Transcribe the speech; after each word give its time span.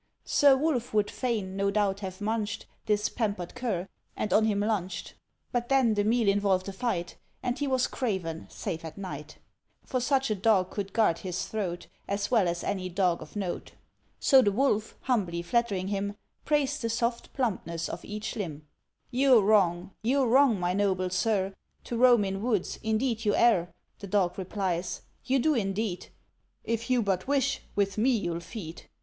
Sir 0.25 0.57
Wolf 0.57 0.95
would 0.95 1.11
fain, 1.11 1.55
no 1.55 1.69
doubt, 1.69 1.99
have 1.99 2.21
munched 2.21 2.65
This 2.87 3.07
pampered 3.07 3.53
cur, 3.53 3.87
and 4.17 4.33
on 4.33 4.45
him 4.45 4.61
lunched; 4.61 5.13
But 5.51 5.69
then 5.69 5.93
the 5.93 6.03
meal 6.03 6.27
involved 6.27 6.67
a 6.67 6.73
fight, 6.73 7.17
And 7.43 7.59
he 7.59 7.67
was 7.67 7.85
craven, 7.85 8.47
save 8.49 8.83
at 8.83 8.97
night; 8.97 9.37
For 9.85 9.99
such 9.99 10.31
a 10.31 10.33
dog 10.35 10.71
could 10.71 10.91
guard 10.91 11.19
his 11.19 11.45
throat 11.47 11.85
As 12.07 12.31
well 12.31 12.47
as 12.47 12.63
any 12.63 12.89
dog 12.89 13.21
of 13.21 13.35
note. 13.35 13.73
So 14.19 14.41
the 14.41 14.51
Wolf, 14.51 14.95
humbly 15.01 15.43
flattering 15.43 15.89
him, 15.89 16.15
Praised 16.45 16.81
the 16.81 16.89
soft 16.89 17.31
plumpness 17.33 17.87
of 17.87 18.03
each 18.03 18.35
limb. 18.35 18.65
"You're 19.11 19.43
wrong, 19.43 19.91
you're 20.01 20.25
wrong, 20.25 20.59
my 20.59 20.73
noble 20.73 21.11
sir, 21.11 21.53
To 21.83 21.95
roam 21.95 22.25
in 22.25 22.41
woods 22.41 22.79
indeed 22.81 23.23
you 23.23 23.35
err," 23.35 23.71
The 23.99 24.07
dog 24.07 24.39
replies, 24.39 25.03
"you 25.25 25.37
do 25.37 25.53
indeed; 25.53 26.07
If 26.63 26.89
you 26.89 27.03
but 27.03 27.27
wish, 27.27 27.61
with 27.75 27.99
me 27.99 28.09
you'll 28.09 28.39
feed. 28.39 28.89